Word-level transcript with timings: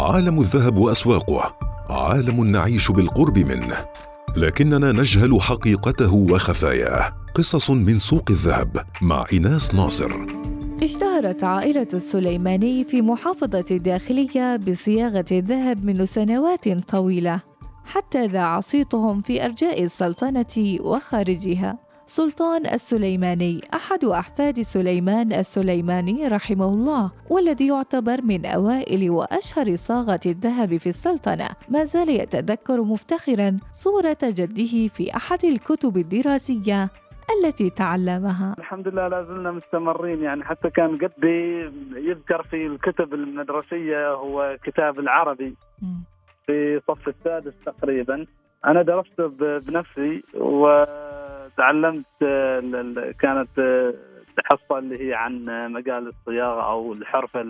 عالم 0.00 0.40
الذهب 0.40 0.78
وأسواقه 0.78 1.56
عالم 1.90 2.44
نعيش 2.44 2.90
بالقرب 2.90 3.38
منه. 3.38 3.76
لكننا 4.36 4.92
نجهل 4.92 5.40
حقيقته 5.40 6.14
وخفاياه. 6.14 7.12
قصص 7.34 7.70
من 7.70 7.98
سوق 7.98 8.24
الذهب 8.30 8.86
مع 9.02 9.24
ايناس 9.32 9.74
ناصر. 9.74 10.12
اشتهرت 10.82 11.44
عائلة 11.44 11.88
السليماني 11.94 12.84
في 12.84 13.02
محافظة 13.02 13.64
الداخلية 13.70 14.56
بصياغة 14.56 15.24
الذهب 15.32 15.84
منذ 15.84 16.04
سنوات 16.04 16.68
طويلة 16.68 17.40
حتى 17.84 18.26
ذاع 18.26 18.60
صيتهم 18.60 19.20
في 19.20 19.44
أرجاء 19.44 19.82
السلطنة 19.82 20.78
وخارجها. 20.80 21.89
سلطان 22.10 22.66
السليماني 22.66 23.60
أحد 23.74 24.04
أحفاد 24.04 24.60
سليمان 24.60 25.32
السليماني 25.32 26.28
رحمه 26.28 26.64
الله 26.64 27.12
والذي 27.30 27.66
يعتبر 27.66 28.22
من 28.22 28.46
أوائل 28.46 29.10
وأشهر 29.10 29.76
صاغة 29.76 30.20
الذهب 30.26 30.76
في 30.76 30.88
السلطنة. 30.88 31.48
ما 31.68 31.84
زال 31.84 32.08
يتذكر 32.08 32.82
مفتخرا 32.82 33.58
صورة 33.72 34.18
جده 34.22 34.88
في 34.88 35.16
أحد 35.16 35.44
الكتب 35.44 35.96
الدراسية 35.96 36.88
التي 37.36 37.70
تعلمها. 37.70 38.54
الحمد 38.58 38.88
لله 38.88 39.08
لا 39.08 39.22
زلنا 39.22 39.50
مستمرين 39.50 40.22
يعني 40.22 40.44
حتى 40.44 40.70
كان 40.70 40.98
قدي 40.98 41.70
يذكر 41.96 42.42
في 42.42 42.66
الكتب 42.66 43.14
المدرسية 43.14 44.12
هو 44.14 44.56
كتاب 44.64 44.98
العربي. 44.98 45.54
في 46.46 46.80
صف 46.88 47.08
السادس 47.08 47.52
تقريبا. 47.66 48.26
أنا 48.64 48.82
درسته 48.82 49.26
بنفسي 49.58 50.22
وتعلمت 51.52 52.04
كانت 53.20 53.48
حصة 54.44 54.78
اللي 54.78 55.08
هي 55.08 55.14
عن 55.14 55.44
مجال 55.72 56.08
الصياغة 56.08 56.62
أو 56.62 56.92
الحرفة 56.92 57.40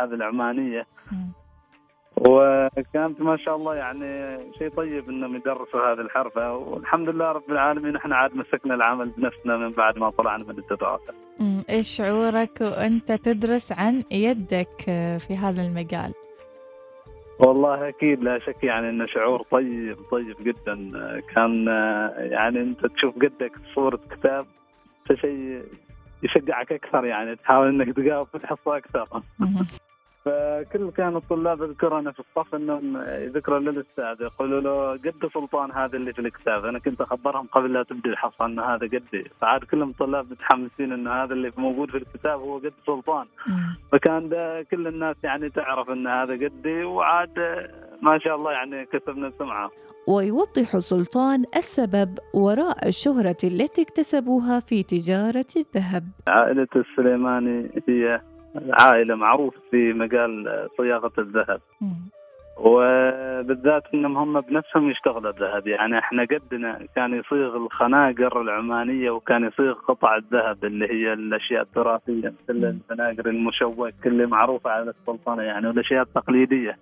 هذه 0.00 0.14
العمانية 0.14 0.86
وكانت 2.16 3.20
ما 3.20 3.36
شاء 3.36 3.56
الله 3.56 3.74
يعني 3.74 4.38
شيء 4.58 4.68
طيب 4.68 5.08
انهم 5.08 5.36
يدرسوا 5.36 5.92
هذه 5.92 6.00
الحرفة 6.00 6.56
والحمد 6.56 7.08
لله 7.08 7.32
رب 7.32 7.50
العالمين 7.50 7.96
إحنا 7.96 8.16
عاد 8.16 8.36
مسكنا 8.36 8.74
العمل 8.74 9.08
بنفسنا 9.08 9.56
من 9.56 9.70
بعد 9.70 9.98
ما 9.98 10.10
طلعنا 10.10 10.44
من 10.44 10.58
الدراسة. 10.58 11.14
إيش 11.70 11.96
شعورك 11.96 12.60
وأنت 12.60 13.12
تدرس 13.12 13.72
عن 13.72 14.04
يدك 14.10 14.80
في 15.18 15.34
هذا 15.42 15.62
المجال؟ 15.62 16.12
والله 17.38 17.88
أكيد 17.88 18.22
لا 18.22 18.38
شك 18.38 18.64
يعني 18.64 18.88
إنه 18.88 19.06
شعور 19.06 19.42
طيب 19.50 19.96
طيب 20.10 20.36
جدا 20.40 20.90
كان 21.34 21.66
يعني 22.16 22.60
أنت 22.60 22.86
تشوف 22.86 23.14
قدك 23.14 23.52
صورة 23.74 24.00
كتاب 24.10 24.46
شيء 25.20 25.62
يشجعك 26.22 26.72
أكثر 26.72 27.04
يعني 27.04 27.36
تحاول 27.36 27.68
إنك 27.68 27.90
في 28.24 28.34
الحصه 28.34 28.76
أكثر. 28.76 29.22
فكل 30.28 30.90
كان 30.90 31.16
الطلاب 31.16 31.62
اذكر 31.62 31.98
أنا 31.98 32.12
في 32.12 32.20
الصف 32.20 32.54
إنهم 32.54 32.96
يذكروا 33.08 33.58
للأستاذ 33.58 34.20
يقولوا 34.20 34.60
له 34.60 34.92
قد 34.92 35.30
سلطان 35.34 35.70
هذا 35.74 35.96
اللي 35.96 36.12
في 36.12 36.18
الكتاب 36.18 36.64
أنا 36.64 36.78
كنت 36.78 37.00
أخبرهم 37.00 37.46
قبل 37.46 37.72
لا 37.72 37.82
تبدي 37.82 38.08
الحصه 38.08 38.46
ان 38.46 38.60
هذا 38.60 38.86
قدي 38.86 39.24
فعاد 39.40 39.64
كلهم 39.64 39.92
طلاب 39.92 40.30
متحمسين 40.30 40.92
ان 40.92 41.08
هذا 41.08 41.32
اللي 41.34 41.52
موجود 41.56 41.90
في 41.90 41.96
الكتاب 41.96 42.40
هو 42.40 42.58
قد 42.58 42.72
سلطان. 42.86 43.26
فكان 43.92 44.28
ده 44.28 44.62
كل 44.62 44.86
الناس 44.86 45.16
يعني 45.24 45.50
تعرف 45.50 45.90
ان 45.90 46.06
هذا 46.06 46.34
قدي 46.46 46.84
وعاد 46.84 47.38
ما 48.02 48.18
شاء 48.18 48.36
الله 48.36 48.52
يعني 48.52 48.86
كسبنا 48.86 49.32
سمعه 49.38 49.70
ويوضح 50.06 50.78
سلطان 50.78 51.44
السبب 51.56 52.18
وراء 52.34 52.88
الشهرة 52.88 53.36
التي 53.44 53.82
اكتسبوها 53.82 54.60
في 54.60 54.82
تجارة 54.82 55.46
الذهب. 55.56 56.04
عائلة 56.28 56.68
السليماني 56.76 57.70
هي 57.88 58.20
عائلة 58.70 59.14
معروفه 59.14 59.58
في 59.70 59.92
مجال 59.92 60.68
صياغة 60.76 61.12
الذهب. 61.18 61.60
وبالذات 62.56 63.82
إنهم 63.94 64.16
هم 64.16 64.40
بنفسهم 64.40 64.90
يشتغلوا 64.90 65.30
الذهب. 65.30 65.66
يعني 65.66 65.98
إحنا 65.98 66.24
قدنا 66.24 66.86
كان 66.96 67.14
يصيغ 67.14 67.56
الخناقر 67.56 68.40
العمانية 68.40 69.10
وكان 69.10 69.44
يصيغ 69.44 69.72
قطع 69.72 70.16
الذهب 70.16 70.64
اللي 70.64 70.86
هي 70.90 71.12
الأشياء 71.12 71.62
التراثية 71.62 72.32
مثل 72.42 72.76
الخناقر 72.90 73.28
المشوك 73.28 74.06
اللي 74.06 74.26
معروفه 74.26 74.70
على 74.70 74.90
السلطنة 75.00 75.42
يعني 75.42 75.66
والأشياء 75.68 76.02
التقليدية. 76.02 76.78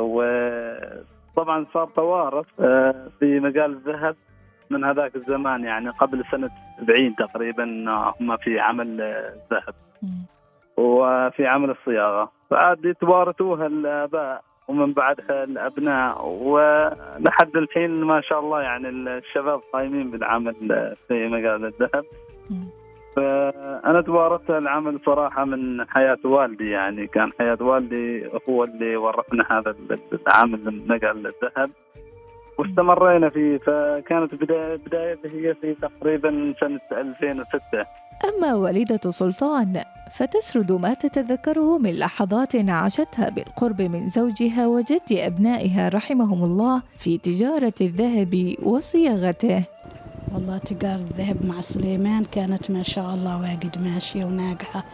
وطبعا 0.00 1.66
صار 1.74 1.88
توارث 1.96 2.46
آه، 2.60 3.08
في 3.20 3.40
مجال 3.40 3.70
الذهب. 3.70 4.16
من 4.74 4.84
هذاك 4.84 5.16
الزمان 5.16 5.64
يعني 5.64 5.90
قبل 5.90 6.24
سنة 6.30 6.50
70 6.80 7.14
تقريبا 7.16 7.64
هم 8.20 8.36
في 8.36 8.60
عمل 8.60 9.00
الذهب 9.00 9.74
وفي 10.76 11.46
عمل 11.46 11.70
الصياغة. 11.70 12.30
فعاد 12.50 12.84
يتوارثوها 12.84 13.66
الآباء 13.66 14.42
ومن 14.68 14.92
بعدها 14.92 15.44
الأبناء. 15.44 16.26
ولحد 16.26 17.56
الحين 17.56 17.90
ما 18.04 18.20
شاء 18.20 18.40
الله 18.40 18.60
يعني 18.60 18.88
الشباب 18.88 19.60
قايمين 19.72 20.10
بالعمل 20.10 20.54
في 21.08 21.24
مجال 21.24 21.64
الذهب. 21.64 22.04
فأنا 23.16 24.00
توارثت 24.00 24.50
العمل 24.50 25.00
صراحة 25.06 25.44
من 25.44 25.88
حياة 25.88 26.18
والدي 26.24 26.70
يعني 26.70 27.06
كان 27.06 27.30
حياة 27.38 27.58
والدي 27.60 28.30
هو 28.48 28.64
اللي 28.64 28.96
ورثنا 28.96 29.44
هذا 29.50 29.74
العمل 30.26 30.64
من 30.64 30.88
مجال 30.88 31.26
الذهب. 31.26 31.70
واستمرينا 32.58 33.30
فيه 33.30 33.58
فكانت 33.58 34.34
بدايته 34.34 35.28
هي 35.28 35.54
في 35.54 35.74
تقريبا 35.82 36.54
سنة 36.60 36.80
2006 36.92 37.86
أما 38.24 38.54
والدة 38.54 39.10
سلطان 39.10 39.82
فتسرد 40.14 40.72
ما 40.72 40.94
تتذكره 40.94 41.78
من 41.78 41.90
لحظات 41.90 42.56
عاشتها 42.56 43.28
بالقرب 43.30 43.82
من 43.82 44.08
زوجها 44.08 44.66
وجد 44.66 45.00
أبنائها 45.12 45.88
رحمهم 45.88 46.44
الله 46.44 46.82
في 46.98 47.18
تجارة 47.18 47.74
الذهب 47.80 48.54
وصياغته. 48.62 49.64
والله 50.34 50.58
تجارة 50.58 51.00
الذهب 51.10 51.46
مع 51.46 51.60
سليمان 51.60 52.24
كانت 52.24 52.70
ما 52.70 52.82
شاء 52.82 53.14
الله 53.14 53.40
واجد 53.40 53.82
ماشية 53.82 54.24
وناجحة. 54.24 54.84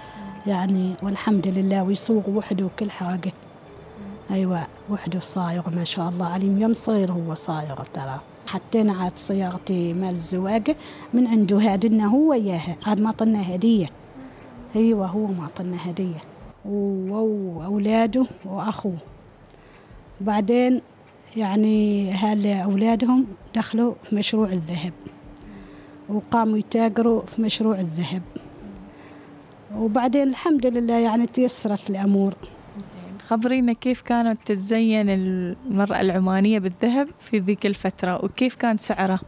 يعني 0.46 0.94
والحمد 1.02 1.48
لله 1.48 1.82
ويسوق 1.82 2.28
وحده 2.28 2.64
وكل 2.64 2.90
حاجة. 2.90 3.32
أيوة 4.30 4.66
وحده 4.90 5.20
صايغ 5.20 5.70
ما 5.70 5.84
شاء 5.84 6.08
الله 6.08 6.26
عليم 6.26 6.58
يوم 6.58 6.72
صغير 6.72 7.12
هو 7.12 7.34
صايغ 7.34 7.82
ترى. 7.94 8.20
حتى 8.46 8.80
أنا 8.80 8.92
عاد 8.92 9.12
صياغتي 9.16 9.92
مال 9.92 10.14
الزواج 10.14 10.76
من 11.14 11.26
عنده 11.26 11.58
هادنا 11.58 12.06
هو 12.06 12.32
إياها 12.32 12.76
عاد 12.86 13.00
ما 13.00 13.12
طلنا 13.12 13.54
هدية. 13.54 13.90
أيوة 14.76 15.06
هو 15.06 15.26
ما 15.26 15.48
طلنا 15.56 15.90
هدية. 15.90 16.20
وأولاده 16.64 18.26
وأخوه. 18.44 18.96
بعدين 20.20 20.80
يعني 21.36 22.10
هال 22.12 22.46
أولادهم 22.46 23.26
دخلوا 23.54 23.94
في 24.04 24.16
مشروع 24.16 24.48
الذهب. 24.48 24.92
وقاموا 26.08 26.58
يتاجروا 26.58 27.22
في 27.26 27.42
مشروع 27.42 27.80
الذهب. 27.80 28.22
وبعدين 29.76 30.28
الحمد 30.28 30.66
لله 30.66 30.94
يعني 30.98 31.26
تيسرت 31.26 31.90
الأمور. 31.90 32.34
خبرينا 33.30 33.72
كيف 33.72 34.00
كانت 34.00 34.38
تتزين 34.46 35.10
المرأة 35.10 36.00
العمانية 36.00 36.58
بالذهب 36.58 37.08
في 37.20 37.38
ذيك 37.38 37.66
الفترة 37.66 38.24
وكيف 38.24 38.54
كان 38.54 38.78
سعره 38.78 39.20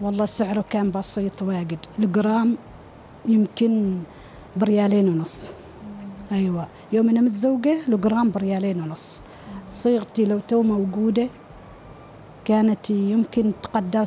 والله 0.00 0.26
سعره 0.26 0.64
كان 0.70 0.90
بسيط 0.90 1.42
واجد 1.42 1.78
الجرام 1.98 2.56
يمكن 3.26 4.00
بريالين 4.56 5.08
ونص. 5.08 5.52
أيوة 6.32 6.66
يوم 6.92 7.08
أنا 7.08 7.20
متزوجة 7.20 7.78
الجرام 7.88 8.30
بريالين 8.30 8.82
ونص. 8.82 9.22
صيغتي 9.68 10.24
لو 10.24 10.40
تو 10.48 10.62
موجودة 10.62 11.28
كانت 12.44 12.90
يمكن 12.90 13.52
تقدر 13.62 14.06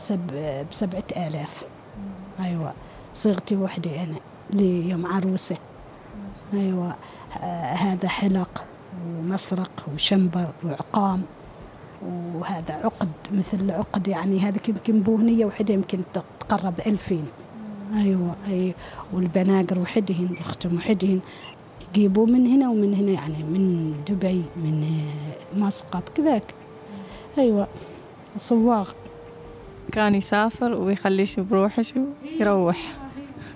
بسبعة 0.71 1.03
آلاف. 1.17 1.67
أيوة 2.39 2.73
صيغتي 3.13 3.55
وحدي 3.55 4.03
أنا 4.03 4.15
ليوم 4.53 5.05
عروسة. 5.05 5.57
أيوة 6.53 6.95
آه 7.37 7.73
هذا 7.73 8.07
حلق. 8.07 8.65
ومفرق 9.07 9.71
وشنبر 9.93 10.47
وعقام. 10.63 11.21
وهذا 12.35 12.73
عقد 12.73 13.09
مثل 13.31 13.71
عقد 13.71 14.07
يعني 14.07 14.39
هذا 14.39 14.59
يمكن 14.67 14.99
بوهنية 14.99 15.45
وحدة 15.45 15.73
يمكن 15.73 15.99
تقرب 16.13 16.73
ألفين. 16.87 17.25
أيوة 17.95 18.35
أي 18.47 18.73
والبناقر 19.13 19.79
وحدهن 19.79 20.29
الختم 20.39 20.75
وحدهن. 20.75 21.19
يجيبوا 21.89 22.27
من 22.27 22.47
هنا 22.47 22.69
ومن 22.69 22.93
هنا 22.93 23.11
يعني 23.11 23.43
من 23.43 23.95
دبي 24.07 24.43
من 24.55 25.05
مسقط 25.55 26.09
كذاك. 26.09 26.53
أيوة 27.37 27.67
صواغ. 28.39 28.89
كان 29.91 30.15
يسافر 30.15 30.73
ويخليش 30.73 31.39
بروحش 31.39 31.93
ويروح 32.23 32.93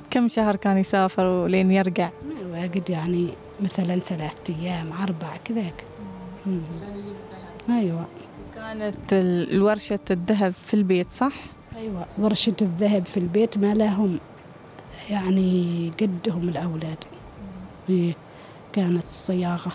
كم 0.09 0.29
شهر 0.29 0.55
كان 0.55 0.77
يسافر 0.77 1.25
ولين 1.25 1.71
يرجع؟ 1.71 2.09
واجد 2.51 2.89
يعني 2.89 3.29
مثلا 3.61 3.99
ثلاثة 3.99 4.55
أيام 4.55 4.91
أربعة 4.91 5.37
كذاك. 5.37 5.83
أيوة. 7.69 8.05
كانت 8.55 9.13
الورشة 9.13 9.99
الذهب 10.11 10.53
في 10.65 10.73
البيت 10.73 11.11
صح؟ 11.11 11.33
أيوة. 11.75 12.05
ورشة 12.17 12.55
الذهب 12.61 13.05
في 13.05 13.17
البيت 13.17 13.57
ما 13.57 13.73
لهم 13.73 14.19
يعني 15.09 15.91
قدهم 16.01 16.49
الأولاد. 16.49 17.03
إيه. 17.89 18.13
كانت 18.73 19.05
صياغة 19.09 19.71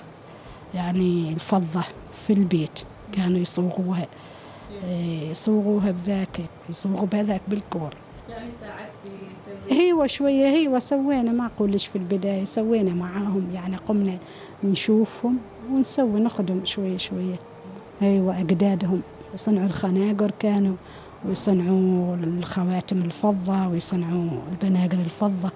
يعني 0.74 1.32
الفضة 1.32 1.84
في 2.26 2.32
البيت. 2.32 2.80
كانوا 3.12 3.38
يصوغوها. 3.38 4.06
إيه، 4.84 5.30
يصوغوها 5.30 5.90
بذاك 5.90 6.40
يصوغوا 6.70 7.06
بهذاك 7.06 7.40
بالكور. 7.48 7.94
أيوه 9.70 10.06
شوية 10.06 10.46
أيوه 10.46 10.78
سوينا 10.78 11.32
ما 11.32 11.46
أقولش 11.46 11.86
في 11.86 11.96
البداية 11.96 12.44
سوينا 12.44 12.94
معاهم 12.94 13.48
يعني 13.54 13.76
قمنا 13.76 14.18
نشوفهم 14.64 15.38
ونسوي 15.72 16.20
نخدم 16.20 16.64
شوية 16.64 16.96
شوية. 16.96 17.36
أيوه 18.02 18.40
أجدادهم 18.40 19.02
يصنعوا 19.34 19.66
الخناقر 19.66 20.30
كانوا 20.38 20.74
ويصنعوا 21.24 22.16
الخواتم 22.16 23.02
الفضة 23.02 23.68
ويصنعوا 23.68 24.30
البناقر 24.52 24.98
الفضة. 24.98 25.50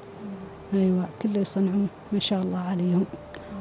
أيوة 0.75 1.08
كله 1.23 1.41
يصنعوه 1.41 1.87
ما 2.12 2.19
شاء 2.19 2.43
الله 2.43 2.58
عليهم. 2.58 3.05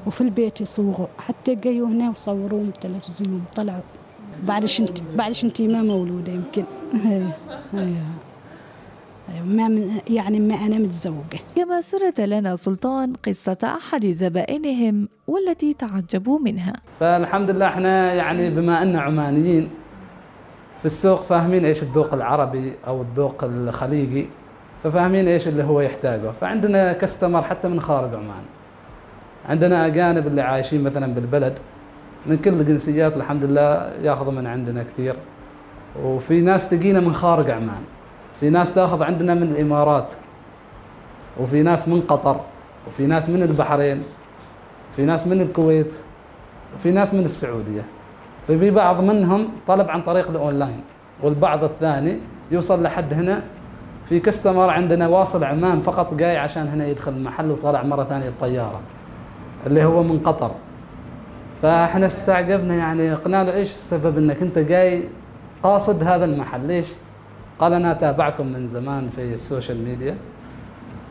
وفي 0.07 0.21
البيت 0.21 0.61
يصوغوا 0.61 1.07
حتى 1.17 1.55
جايوا 1.55 1.87
هنا 1.87 2.09
وصوروه 2.09 2.63
بالتلفزيون 2.63 3.43
طلعوا. 3.55 3.81
بعد 4.43 4.65
شنت 4.65 4.97
بعد 5.15 5.31
شنتي 5.31 5.67
ما 5.67 5.81
مولودة 5.83 6.33
يمكن. 6.33 6.63
أيوة 7.05 7.33
أيوة 7.73 8.05
ما 9.45 9.67
من 9.67 9.91
يعني 10.07 10.39
ما 10.39 10.55
أنا 10.55 10.77
متزوجة. 10.77 11.39
كما 11.55 11.81
سرد 11.81 12.21
لنا 12.21 12.55
سلطان 12.55 13.13
قصة 13.13 13.57
أحد 13.63 14.05
زبائنهم 14.05 15.09
والتي 15.27 15.73
تعجبوا 15.73 16.39
منها. 16.39 16.73
فالحمد 16.99 17.51
لله 17.51 17.67
إحنا 17.67 18.13
يعني 18.13 18.49
بما 18.49 18.81
أن 18.81 18.95
عمانيين 18.95 19.69
في 20.79 20.85
السوق 20.85 21.21
فاهمين 21.21 21.65
إيش 21.65 21.83
الذوق 21.83 22.13
العربي 22.13 22.73
أو 22.87 23.01
الذوق 23.01 23.43
الخليجي 23.43 24.27
ففاهمين 24.83 25.27
إيش 25.27 25.47
اللي 25.47 25.63
هو 25.63 25.81
يحتاجه. 25.81 26.31
فعندنا 26.31 26.93
كستمر 26.93 27.41
حتى 27.41 27.67
من 27.67 27.79
خارج 27.81 28.13
عمان. 28.13 28.43
عندنا 29.45 29.85
أجانب 29.85 30.27
اللي 30.27 30.41
عايشين 30.41 30.83
مثلا 30.83 31.13
بالبلد. 31.13 31.59
من 32.25 32.37
كل 32.37 32.53
الجنسيات 32.53 33.17
الحمد 33.17 33.45
لله 33.45 33.91
ياخذوا 34.03 34.31
من 34.31 34.47
عندنا 34.47 34.83
كثير. 34.83 35.15
وفي 36.03 36.41
ناس 36.41 36.69
تجينا 36.69 36.99
من 36.99 37.13
خارج 37.13 37.51
عمان. 37.51 37.81
في 38.39 38.49
ناس 38.49 38.73
تاخذ 38.73 39.03
عندنا 39.03 39.33
من 39.33 39.43
الإمارات 39.43 40.13
وفي 41.39 41.61
ناس 41.61 41.87
من 41.87 42.01
قطر 42.01 42.39
وفي 42.87 43.05
ناس 43.05 43.29
من 43.29 43.43
البحرين 43.43 43.99
في 44.91 45.05
ناس 45.05 45.27
من 45.27 45.41
الكويت 45.41 45.95
وفي 46.75 46.91
ناس 46.91 47.13
من 47.13 47.25
السعودية. 47.25 47.85
ففي 48.47 48.71
بعض 48.71 49.01
منهم 49.01 49.47
طلب 49.67 49.89
عن 49.89 50.01
طريق 50.01 50.29
الأونلاين 50.29 50.81
والبعض 51.23 51.63
الثاني 51.63 52.19
يوصل 52.51 52.83
لحد 52.83 53.13
هنا. 53.13 53.43
في 54.05 54.19
customer 54.19 54.69
عندنا 54.69 55.07
واصل 55.07 55.43
عمان 55.43 55.81
فقط 55.81 56.13
جاي 56.13 56.37
عشان 56.37 56.67
هنا 56.67 56.87
يدخل 56.87 57.11
المحل 57.11 57.51
وطالع 57.51 57.83
مرة 57.83 58.03
ثانية 58.03 58.27
الطيارة 58.27 58.79
اللي 59.67 59.83
هو 59.83 60.03
من 60.03 60.19
قطر. 60.19 60.51
فإحنا 61.61 62.05
استعجبنا 62.05 62.75
يعني 62.75 63.13
قلنا 63.13 63.43
له 63.43 63.53
إيش 63.53 63.69
السبب 63.69 64.17
إنك 64.17 64.41
أنت 64.41 64.59
جاي 64.59 65.03
قاصد 65.63 66.03
هذا 66.03 66.25
المحل؟ 66.25 66.67
ليش؟ 66.67 66.87
قال 67.59 67.73
أنا 67.73 67.91
أتابعكم 67.91 68.47
من 68.47 68.67
زمان 68.67 69.09
في 69.09 69.33
ال 69.33 69.41
social 69.41 69.85
media 69.85 70.17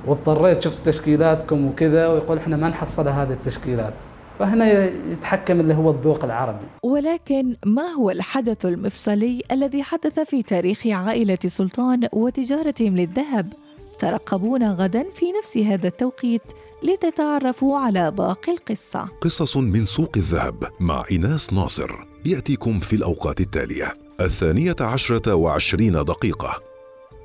واضطريت 0.06 0.62
شفت 0.62 0.86
تشكيلاتكم 0.86 1.66
وكذا 1.66 2.08
ويقول 2.08 2.38
إحنا 2.38 2.56
ما 2.56 2.68
نحصل 2.68 3.08
هذه 3.08 3.32
التشكيلات. 3.32 3.94
فهنا 4.38 4.84
يتحكم 5.12 5.60
اللي 5.60 5.74
هو 5.74 5.90
الذوق 5.90 6.24
العربي. 6.24 6.66
ولكن 6.82 7.56
ما 7.66 7.88
هو 7.88 8.10
الحدث 8.10 8.66
المفصلي 8.66 9.42
الذي 9.52 9.82
حدث 9.82 10.20
في 10.20 10.42
تاريخ 10.42 10.86
عائلة 10.86 11.38
سلطان 11.46 12.08
وتجارتهم 12.12 12.96
للذهب؟ 12.96 13.52
ترقبونا 13.98 14.72
غدا 14.72 15.04
في 15.14 15.26
نفس 15.38 15.56
هذا 15.56 15.88
التوقيت 15.88 16.42
لتتعرفوا 16.82 17.78
على 17.78 18.10
باقي 18.10 18.52
القصة. 18.52 19.08
قصص 19.20 19.56
من 19.56 19.84
سوق 19.84 20.10
الذهب 20.16 20.64
مع 20.80 21.04
إناس 21.12 21.52
ناصر 21.52 21.90
يأتيكم 22.26 22.80
في 22.80 22.96
الأوقات 22.96 23.40
التالية. 23.40 24.03
الثانية 24.20 24.76
عشرة 24.80 25.34
وعشرين 25.34 25.92
دقيقة 25.92 26.62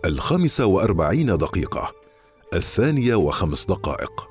الخامسة 0.06 0.66
وأربعين 0.66 1.26
دقيقة 1.26 1.92
الثانية 2.54 3.16
وخمس 3.16 3.66
دقائق. 3.66 4.29